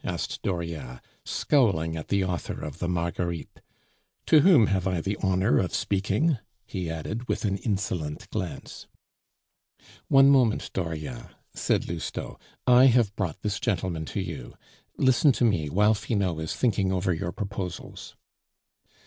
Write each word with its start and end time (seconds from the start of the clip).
asked 0.03 0.41
Dauriat, 0.41 0.99
scowling 1.25 1.95
at 1.95 2.07
the 2.07 2.23
author 2.23 2.59
of 2.65 2.79
the 2.79 2.87
Marguerites. 2.87 3.61
"To 4.25 4.39
whom 4.39 4.65
have 4.65 4.87
I 4.87 4.99
the 4.99 5.15
honor 5.21 5.59
of 5.59 5.75
speaking?" 5.75 6.39
he 6.65 6.89
added, 6.89 7.27
with 7.27 7.45
an 7.45 7.57
insolent 7.57 8.27
glance. 8.31 8.87
"One 10.07 10.31
moment, 10.31 10.71
Dauriat," 10.73 11.35
said 11.53 11.87
Lousteau. 11.87 12.39
"I 12.65 12.85
have 12.85 13.15
brought 13.15 13.43
this 13.43 13.59
gentleman 13.59 14.05
to 14.05 14.19
you. 14.21 14.55
Listen 14.97 15.31
to 15.33 15.45
me, 15.45 15.69
while 15.69 15.93
Finot 15.93 16.39
is 16.39 16.55
thinking 16.55 16.91
over 16.91 17.13
your 17.13 17.31
proposals." 17.31 18.15